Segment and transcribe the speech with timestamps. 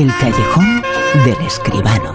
[0.00, 0.82] El callejón
[1.26, 2.14] del escribano.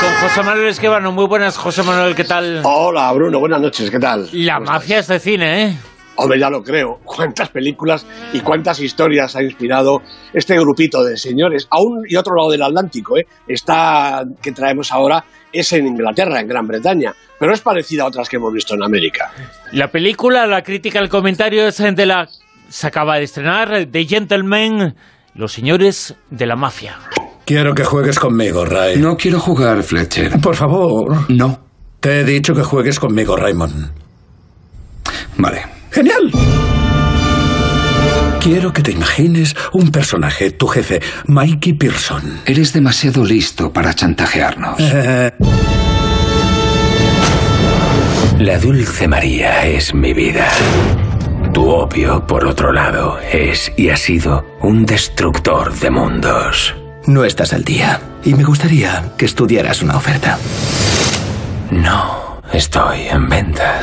[0.00, 2.62] Con José Manuel Escribano, muy buenas, José Manuel, ¿qué tal?
[2.64, 4.30] Hola, Bruno, buenas noches, ¿qué tal?
[4.32, 5.76] La mafia es de cine, ¿eh?
[6.16, 7.00] Hombre, ya lo creo.
[7.04, 10.00] Cuántas películas y cuántas historias ha inspirado
[10.32, 11.68] este grupito de señores.
[11.70, 13.26] A un y otro lado del Atlántico, ¿eh?
[13.46, 18.30] Esta que traemos ahora es en Inglaterra, en Gran Bretaña, pero es parecida a otras
[18.30, 19.30] que hemos visto en América.
[19.72, 22.26] La película, la crítica, el comentario es de la...
[22.68, 24.94] Se acaba de estrenar, The Gentleman,
[25.34, 26.96] los señores de la mafia.
[27.44, 28.96] Quiero que juegues conmigo, Ray.
[28.96, 30.40] No quiero jugar, Fletcher.
[30.40, 31.30] Por favor.
[31.30, 31.60] No.
[32.00, 33.90] Te he dicho que juegues conmigo, Raymond.
[35.36, 35.62] Vale.
[35.90, 36.30] ¡Genial!
[38.40, 42.40] Quiero que te imagines un personaje, tu jefe, Mikey Pearson.
[42.44, 44.78] Eres demasiado listo para chantajearnos.
[48.38, 50.46] La dulce María es mi vida.
[51.54, 56.74] Tu opio, por otro lado, es y ha sido un destructor de mundos.
[57.06, 60.36] No estás al día y me gustaría que estudiaras una oferta.
[61.70, 63.80] No, estoy en venta.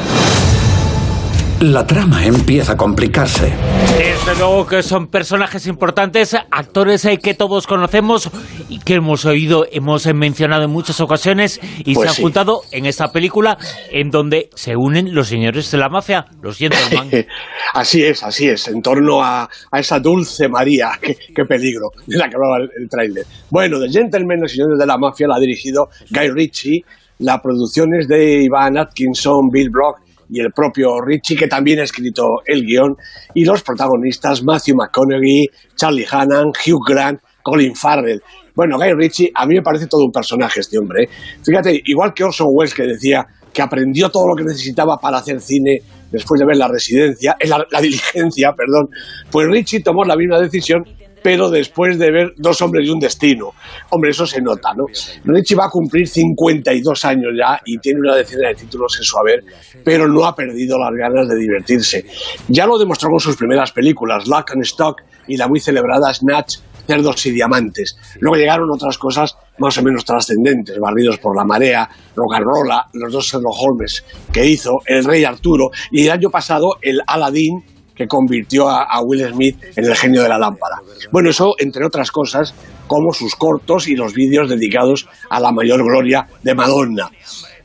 [1.61, 3.53] La trama empieza a complicarse.
[3.95, 8.31] Desde luego que son personajes importantes, actores eh, que todos conocemos
[8.67, 12.21] y que hemos oído, hemos eh, mencionado en muchas ocasiones y Pues se han sí.
[12.23, 13.59] juntado en esta película
[13.91, 17.27] en donde se unen los señores de la mafia, los gentlemen.
[17.75, 22.17] así es, así es, en torno a, a esa dulce María, qué, qué peligro, de
[22.17, 23.25] la que hablaba el, el tráiler.
[23.51, 26.83] Bueno, The Gentleman, los señores de la mafia, la ha dirigido Guy Ritchie,
[27.19, 29.99] la producción es de Ivan Atkinson, Bill Brock
[30.31, 32.95] y el propio Ritchie, que también ha escrito el guion,
[33.33, 38.21] y los protagonistas Matthew McConaughey, Charlie Hannan, Hugh Grant, Colin Farrell.
[38.55, 41.03] Bueno, Guy Ritchie, a mí me parece todo un personaje este hombre.
[41.03, 41.09] ¿eh?
[41.43, 45.41] Fíjate, igual que Orson Welles, que decía que aprendió todo lo que necesitaba para hacer
[45.41, 48.87] cine después de ver la residencia, eh, la, la diligencia, perdón,
[49.29, 50.83] pues Ritchie tomó la misma decisión
[51.23, 53.53] pero después de ver Dos hombres y un destino.
[53.89, 54.85] Hombre, eso se nota, ¿no?
[55.23, 59.17] Ritchie va a cumplir 52 años ya y tiene una decena de títulos en su
[59.17, 59.43] haber,
[59.83, 62.05] pero no ha perdido las ganas de divertirse.
[62.47, 66.57] Ya lo demostró con sus primeras películas, Lock and Stock y la muy celebrada Snatch,
[66.87, 67.95] Cerdos y Diamantes.
[68.19, 73.27] Luego llegaron otras cosas más o menos trascendentes, Barridos por la Marea, Rolla, los dos
[73.27, 74.03] Sherlock Holmes
[74.33, 77.63] que hizo, El Rey Arturo y el año pasado el Aladdin
[77.95, 80.77] que convirtió a, Will Smith en el genio de la lámpara.
[81.11, 82.53] Bueno, eso entre otras cosas,
[82.87, 87.09] como sus cortos y los vídeos dedicados a la mayor gloria de Madonna.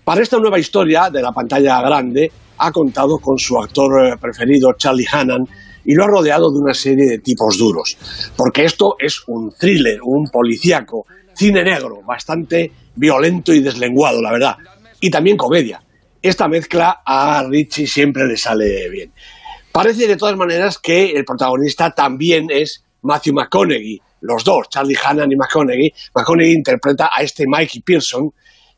[0.05, 5.07] Para esta nueva historia de la pantalla grande, ha contado con su actor preferido, Charlie
[5.11, 5.45] Hannan,
[5.85, 7.97] y lo ha rodeado de una serie de tipos duros.
[8.37, 14.57] Porque esto es un thriller, un policíaco, cine negro, bastante violento y deslenguado, la verdad.
[15.01, 15.81] Y también comedia.
[16.21, 19.13] Esta mezcla a Richie siempre le sale bien.
[19.77, 25.31] Parece de todas maneras que el protagonista también es Matthew McConaughey, los dos, Charlie Hannan
[25.31, 25.93] y McConaughey.
[26.15, 28.31] McConaughey interpreta a este Mikey Pearson,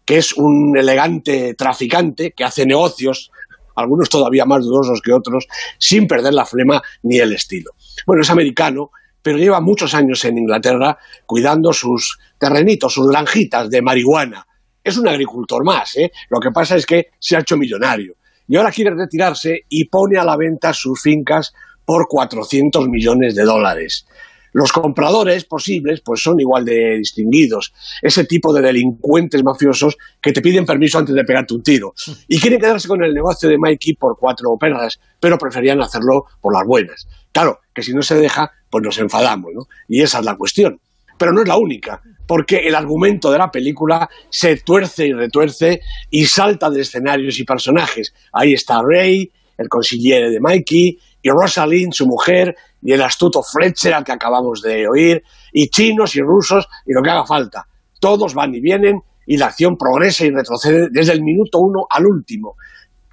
[0.05, 3.31] que es un elegante traficante que hace negocios,
[3.77, 5.47] algunos todavía más dudosos que otros,
[5.79, 7.71] sin perder la flema ni el estilo.
[8.05, 8.91] Bueno, es americano,
[9.23, 14.45] pero lleva muchos años en Inglaterra cuidando sus terrenitos, sus granjitas de marihuana.
[14.83, 16.11] Es un agricultor más, ¿eh?
[16.29, 18.18] Lo que pasa es que se ha hecho millonario
[18.49, 21.53] y ahora quiere retirarse y pone a la venta sus fincas
[21.85, 24.07] por 400 millones de dólares.
[24.53, 27.73] Los compradores posibles pues son igual de distinguidos,
[28.03, 31.93] ese tipo de delincuentes mafiosos que te piden permiso antes de pegarte un tiro
[32.27, 36.55] y quieren quedarse con el negocio de Mikey por cuatro perras, pero preferían hacerlo por
[36.55, 37.07] las buenas.
[37.31, 39.69] Claro, que si no se deja, pues nos enfadamos, ¿no?
[39.87, 40.81] Y esa es la cuestión.
[41.19, 45.81] Pero no es la única, porque el argumento de la película se tuerce y retuerce
[46.11, 48.15] y salta de escenarios y personajes.
[48.33, 53.95] Ahí está Ray, el consigliere de Mikey, y Rosalind, su mujer, y el astuto Fletcher,
[53.95, 55.23] al que acabamos de oír,
[55.53, 57.67] y chinos y rusos, y lo que haga falta.
[57.99, 62.07] Todos van y vienen, y la acción progresa y retrocede desde el minuto uno al
[62.07, 62.57] último,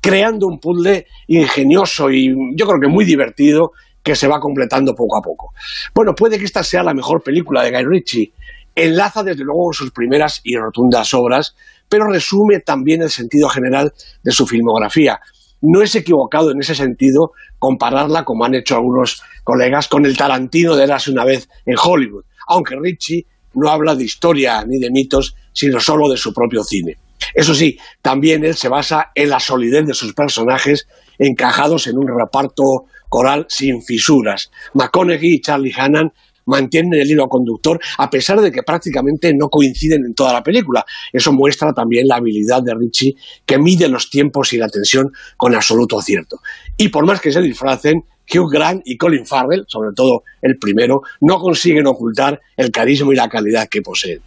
[0.01, 3.71] creando un puzzle ingenioso y yo creo que muy divertido
[4.05, 5.53] que se va completando poco a poco.
[5.95, 8.33] Bueno, puede que esta sea la mejor película de Guy Ritchie.
[8.75, 11.55] Enlaza desde luego sus primeras y rotundas obras,
[11.87, 13.93] pero resume también el sentido general
[14.23, 15.19] de su filmografía.
[15.61, 20.75] No es equivocado en ese sentido compararla, como han hecho algunos colegas, con el Tarantino
[20.75, 25.35] de Érase una vez en Hollywood, aunque Ritchie no habla de historia ni de mitos,
[25.53, 26.97] sino solo de su propio cine.
[27.33, 30.87] Eso sí, también él se basa en la solidez de sus personajes
[31.17, 32.63] encajados en un reparto
[33.09, 34.51] coral sin fisuras.
[34.73, 36.11] McConaughey y Charlie Hannan
[36.45, 40.85] mantienen el hilo conductor a pesar de que prácticamente no coinciden en toda la película.
[41.11, 43.15] Eso muestra también la habilidad de Richie
[43.45, 46.39] que mide los tiempos y la tensión con absoluto acierto.
[46.77, 48.03] Y por más que se disfracen,
[48.33, 53.15] Hugh Grant y Colin Farrell, sobre todo el primero, no consiguen ocultar el carisma y
[53.15, 54.21] la calidad que poseen.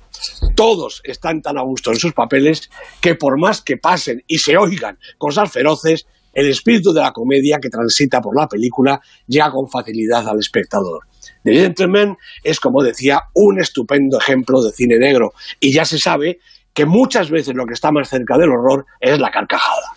[0.55, 4.57] Todos están tan a gusto en sus papeles que por más que pasen y se
[4.57, 9.69] oigan cosas feroces, el espíritu de la comedia que transita por la película llega con
[9.69, 11.01] facilidad al espectador.
[11.45, 16.39] The Gentleman es, como decía, un estupendo ejemplo de cine negro y ya se sabe
[16.73, 19.95] que muchas veces lo que está más cerca del horror es la carcajada.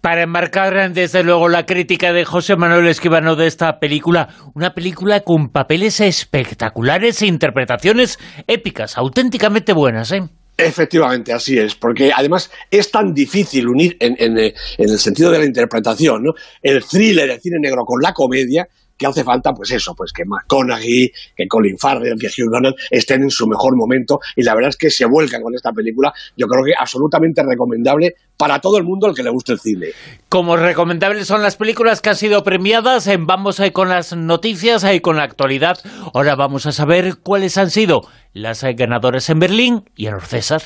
[0.00, 5.20] Para enmarcar desde luego la crítica de José Manuel Esquivano de esta película, una película
[5.20, 10.28] con papeles espectaculares e interpretaciones épicas, auténticamente buenas, ¿eh?
[10.60, 14.36] Efectivamente, así es, porque además es tan difícil unir en, en,
[14.78, 16.34] el sentido de la interpretación ¿no?
[16.60, 20.24] el thriller, el cine negro con la comedia, que hace falta, pues eso, pues que
[20.26, 24.70] McConaughey, que Colin Farrell, que Hugh Grant estén en su mejor momento y la verdad
[24.70, 26.12] es que se vuelcan con esta película.
[26.36, 29.86] Yo creo que absolutamente recomendable para todo el mundo al que le guste el cine.
[30.28, 34.84] Como recomendables son las películas que han sido premiadas, en vamos ahí con las noticias,
[34.84, 35.78] ahí con la actualidad.
[36.14, 38.02] Ahora vamos a saber cuáles han sido
[38.32, 40.62] las ganadoras en Berlín y en los César.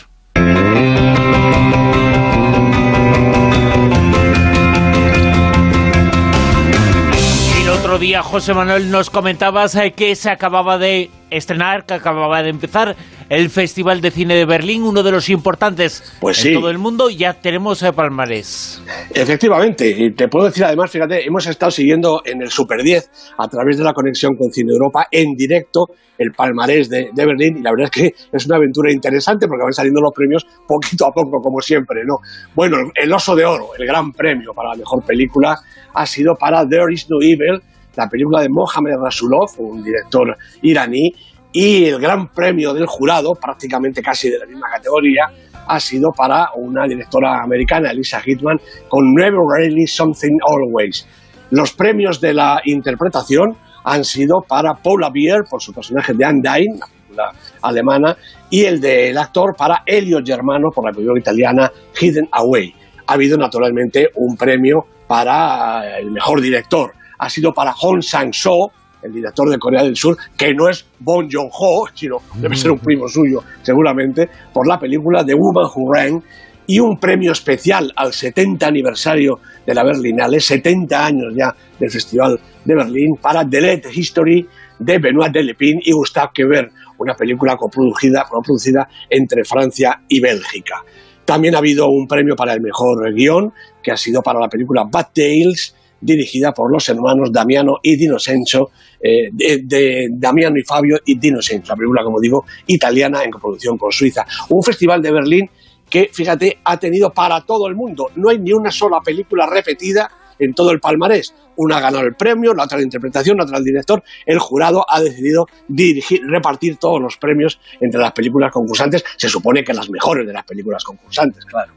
[8.03, 12.97] Día, José Manuel, nos comentabas eh, que se acababa de estrenar, que acababa de empezar
[13.29, 17.11] el Festival de Cine de Berlín, uno de los importantes pues en todo el mundo.
[17.11, 18.83] Ya tenemos el palmarés.
[19.15, 23.09] Efectivamente, y te puedo decir además, fíjate, hemos estado siguiendo en el Super 10
[23.39, 25.87] a través de la conexión con Cine Europa en directo
[26.19, 29.63] el palmarés de, de, Berlín y la verdad es que es una aventura interesante porque
[29.63, 32.17] van saliendo los premios poquito a poco, como siempre, ¿no?
[32.57, 35.57] Bueno, el Oso de Oro, el gran premio para la mejor película,
[35.95, 37.63] ha sido para There Is No Evil,
[37.97, 41.13] la película de Mohamed Rasulov, un director iraní,
[41.53, 45.27] y el gran premio del jurado, prácticamente casi de la misma categoría,
[45.67, 48.59] ha sido para una directora americana, Elisa Hitman,
[48.89, 51.07] con Never Really Something Always.
[51.51, 56.79] Los premios de la interpretación han sido para Paula Beer por su personaje de Undyne,
[56.79, 58.17] la película alemana,
[58.49, 62.75] y el del actor para Elio Germano por la película italiana Hidden Away.
[63.07, 66.93] Ha habido naturalmente un premio para el mejor director
[67.23, 71.29] ha sido para Hong Sang-soo, el director de Corea del Sur, que no es Bong
[71.31, 76.23] Joon-ho, sino debe ser un primo suyo, seguramente, por la película The Woman Who Ran,
[76.67, 82.41] y un premio especial al 70 aniversario de la Berlinale, 70 años ya del Festival
[82.65, 84.49] de Berlín, para The Late History
[84.81, 90.83] de Benoit Delepin y Gustave Quever, una película coproducida, coproducida entre Francia y Bélgica.
[91.25, 94.83] También ha habido un premio para el mejor guion, que ha sido para la película
[94.91, 98.71] Bad Tales, dirigida por los hermanos Damiano y Dino Senso,
[99.01, 103.79] eh, de, Damiano y Fabio y Dino Senso, la película, como digo, italiana en coproducción
[103.79, 104.27] con Suiza.
[104.51, 105.49] Un festival de Berlín
[105.89, 108.11] que, fíjate, ha tenido para todo el mundo.
[108.17, 111.35] No hay ni una sola película repetida en todo el palmarés.
[111.57, 114.03] Una ha ganado el premio, la otra la interpretación, la otra el director.
[114.25, 119.05] El jurado ha decidido dirigir, repartir todos los premios entre las películas concursantes.
[119.17, 121.73] Se supone que las mejores de las películas concursantes, claro.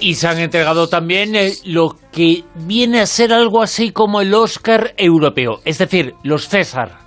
[0.00, 4.34] Y se han entregado también eh, lo que viene a ser algo así como el
[4.34, 6.98] Oscar europeo, es decir, los César.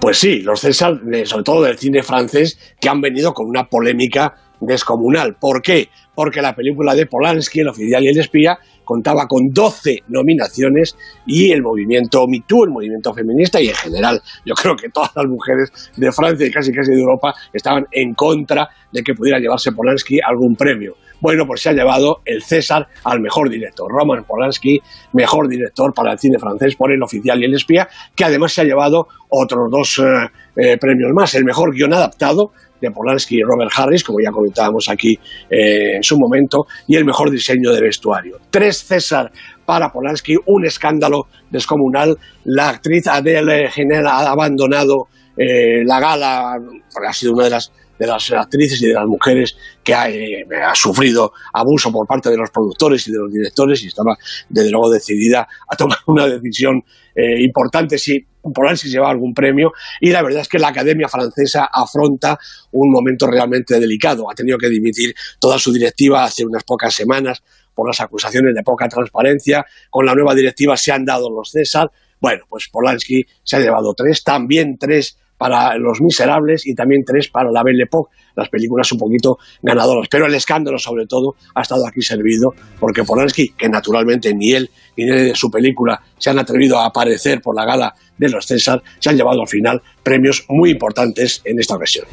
[0.00, 3.64] Pues sí, los César, eh, sobre todo del cine francés, que han venido con una
[3.64, 5.36] polémica descomunal.
[5.40, 5.88] ¿Por qué?
[6.14, 10.96] Porque la película de Polanski, El oficial y el espía, contaba con 12 nominaciones
[11.26, 15.26] y el movimiento MeToo, el movimiento feminista y en general yo creo que todas las
[15.26, 19.72] mujeres de Francia y casi casi de Europa estaban en contra de que pudiera llevarse
[19.72, 20.94] Polanski algún premio.
[21.20, 23.90] Bueno, pues se ha llevado el César al mejor director.
[23.90, 24.78] Roman Polanski,
[25.12, 28.60] mejor director para el cine francés por El oficial y el espía, que además se
[28.60, 31.34] ha llevado otros dos eh, eh, premios más.
[31.34, 35.18] El mejor guion adaptado de Polanski y Robert Harris, como ya comentábamos aquí
[35.50, 38.38] eh, en su momento, y el mejor diseño de vestuario.
[38.50, 39.32] Tres César
[39.66, 42.16] para Polanski, un escándalo descomunal.
[42.44, 46.56] La actriz Adele Genel ha abandonado la gala,
[46.92, 50.08] porque ha sido una de las de las actrices y de las mujeres que ha,
[50.10, 54.16] eh, ha, sufrido abuso por parte de los productores y de los directores y estaba
[54.48, 56.82] desde luego decidida a tomar una decisión
[57.14, 58.24] eh, importante si
[58.54, 62.38] Polanski lleva algún premio y la verdad es que la Academia Francesa afronta
[62.72, 64.30] un momento realmente delicado.
[64.30, 67.42] Ha tenido que dimitir toda su directiva hace unas pocas semanas
[67.74, 69.66] por las acusaciones de poca transparencia.
[69.90, 71.90] Con la nueva directiva se han dado los César.
[72.20, 77.28] Bueno, pues Polanski se ha llevado tres, también tres para Los Miserables y también tres
[77.28, 80.08] para La Belle Époque, las películas un poquito ganadoras.
[80.10, 84.68] Pero el escándalo, sobre todo, ha estado aquí servido porque Polanski, que naturalmente ni él
[84.96, 88.82] ni de su película se han atrevido a aparecer por la gala de los César,
[88.98, 92.06] se han llevado al final premios muy importantes en esta ocasión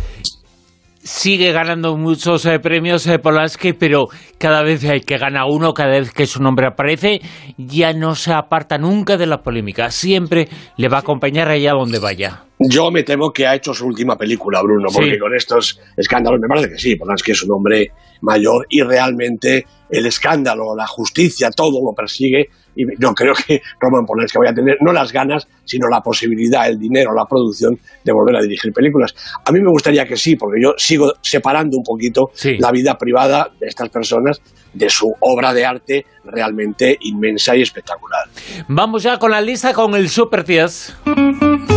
[1.05, 4.07] sigue ganando muchos eh, premios eh, Polanski, pero
[4.39, 7.21] cada vez que gana uno, cada vez que su nombre aparece,
[7.57, 9.91] ya no se aparta nunca de la polémica.
[9.91, 12.43] Siempre le va a acompañar allá donde vaya.
[12.69, 16.47] Yo me temo que ha hecho su última película, Bruno, porque con estos escándalos me
[16.47, 17.91] parece que sí, Polanski es un hombre
[18.21, 24.05] mayor y realmente el escándalo, la justicia, todo lo persigue y yo creo que Roman
[24.05, 28.11] Polanski vaya a tener no las ganas, sino la posibilidad, el dinero, la producción de
[28.11, 29.13] volver a dirigir películas.
[29.45, 33.49] A mí me gustaría que sí, porque yo sigo separando un poquito la vida privada
[33.59, 34.41] de estas personas
[34.73, 38.27] de su obra de arte realmente inmensa y espectacular.
[38.67, 41.74] Vamos ya con la lista con el Super 10.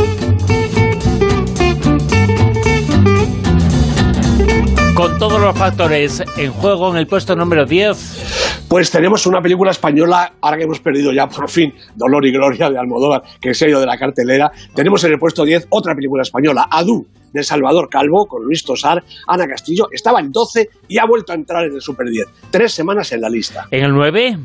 [4.98, 8.66] Con todos los factores en juego en el puesto número 10.
[8.68, 12.68] Pues tenemos una película española, ahora que hemos perdido ya por fin Dolor y Gloria
[12.68, 14.50] de Almodóvar, que se ha ido de la cartelera.
[14.74, 19.02] Tenemos en el puesto 10 otra película española, Adu, de Salvador Calvo, con Luis Tosar,
[19.26, 19.88] Ana Castillo.
[19.92, 22.26] Estaba en 12 y ha vuelto a entrar en el Super 10.
[22.50, 23.66] Tres semanas en la lista.
[23.70, 24.38] ¿En el 9?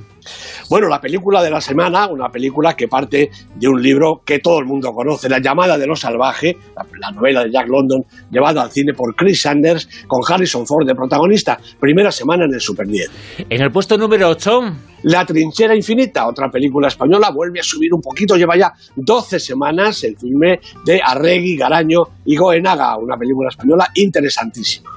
[0.69, 4.59] Bueno, la película de la semana, una película que parte de un libro que todo
[4.59, 6.57] el mundo conoce, La llamada de lo salvaje,
[6.99, 10.95] la, novela de Jack London, llevada al cine por Chris Sanders, con Harrison Ford de
[10.95, 11.59] protagonista.
[11.79, 13.11] Primera semana en el Super 10.
[13.49, 14.92] En el puesto número 8.
[15.03, 20.03] La trinchera infinita, otra película española, vuelve a subir un poquito, lleva ya 12 semanas
[20.03, 24.91] el filme de Arregui, Garaño y Goenaga, una película española interesantísima.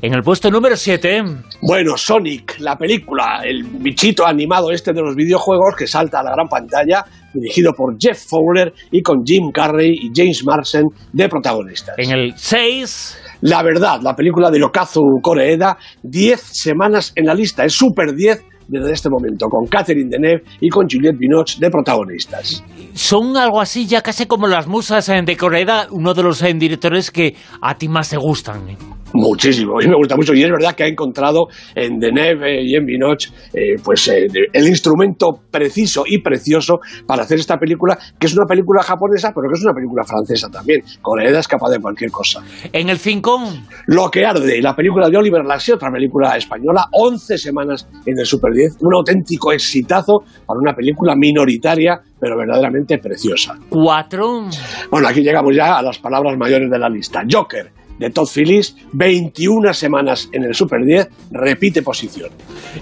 [0.00, 1.22] En el puesto número 7.
[1.62, 6.32] Bueno, Sonic, la película, el bichito animado este de los videojuegos que salta a la
[6.32, 11.94] gran pantalla, dirigido por Jeff Fowler y con Jim Carrey y James Marsden de protagonistas.
[11.98, 13.22] En el 6.
[13.42, 18.42] La verdad, la película de Lokazu Koreeda, 10 semanas en la lista, es Super 10
[18.68, 22.64] desde este momento, con Catherine Deneuve y con Juliette Binoche de protagonistas.
[22.94, 27.34] Son algo así ya casi como las musas de Corea, uno de los directores que
[27.60, 28.76] a ti más te gustan.
[29.16, 30.34] Muchísimo, y me gusta mucho.
[30.34, 34.68] Y es verdad que ha encontrado en Deneuve y en Binoche eh, pues, eh, el
[34.68, 39.58] instrumento preciso y precioso para hacer esta película, que es una película japonesa, pero que
[39.58, 40.82] es una película francesa también.
[41.00, 42.42] Corea es capaz de cualquier cosa.
[42.70, 43.40] En el 5.
[43.86, 48.26] Lo que arde, la película de Oliver Lassie, otra película española, 11 semanas en el
[48.26, 53.54] Super 10, un auténtico exitazo para una película minoritaria, pero verdaderamente preciosa.
[53.70, 54.44] 4.
[54.90, 57.22] Bueno, aquí llegamos ya a las palabras mayores de la lista.
[57.30, 62.30] Joker de Todd Phillips, 21 semanas en el Super 10, repite posición.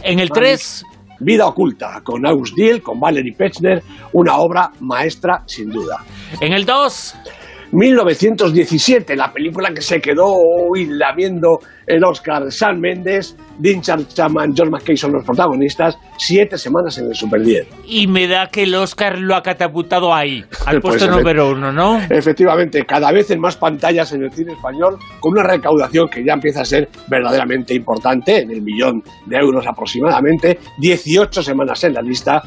[0.02, 0.84] En el 3...
[1.20, 6.04] Vida oculta, con August Diel, con Valerie Pechner, una obra maestra sin duda.
[6.40, 7.14] En el 2...
[7.74, 14.70] 1917, la película que se quedó hoy viendo el Oscar San Méndez, Dean Chapman, George
[14.70, 17.66] McKay son los protagonistas, siete semanas en el Super 10.
[17.86, 21.72] Y me da que el Oscar lo ha catapultado ahí, al pues puesto número uno,
[21.72, 21.98] ¿no?
[22.08, 26.34] Efectivamente, cada vez en más pantallas en el cine español, con una recaudación que ya
[26.34, 32.02] empieza a ser verdaderamente importante, en el millón de euros aproximadamente, 18 semanas en la
[32.02, 32.40] lista,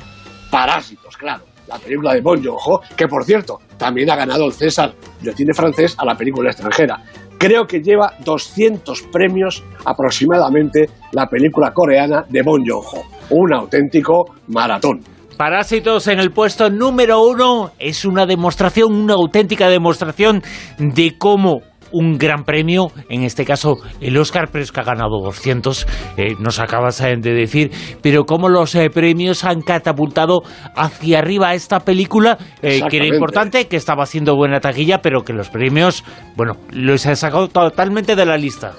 [0.49, 4.93] Parásitos, claro la película de Bon Joon-ho, que por cierto también ha ganado el César
[5.21, 7.01] de cine francés a la película extranjera.
[7.37, 13.03] Creo que lleva 200 premios aproximadamente la película coreana de Bon Joon-ho.
[13.29, 15.01] Un auténtico maratón.
[15.37, 20.41] Parásitos en el puesto número uno es una demostración, una auténtica demostración
[20.79, 25.19] de cómo un gran premio, en este caso el Oscar, pero es que ha ganado
[25.23, 30.41] 200, eh, nos acabas de decir, pero cómo los eh, premios han catapultado
[30.75, 35.33] hacia arriba esta película, eh, que era importante, que estaba haciendo buena taquilla, pero que
[35.33, 36.03] los premios,
[36.35, 38.73] bueno, los ha sacado totalmente de la lista.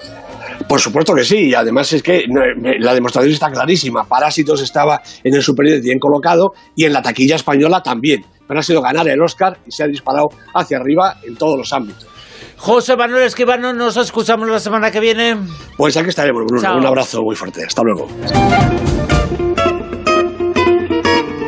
[0.67, 4.03] Por supuesto que sí, y además es que la demostración está clarísima.
[4.03, 8.63] Parásitos estaba en el Super bien colocado y en la taquilla española también, pero ha
[8.63, 12.07] sido ganar el Oscar y se ha disparado hacia arriba en todos los ámbitos.
[12.57, 15.37] José Manuel Escribano, nos escuchamos la semana que viene.
[15.77, 16.77] Pues aquí estaremos, Bruno.
[16.77, 17.63] Un abrazo muy fuerte.
[17.65, 18.07] Hasta luego.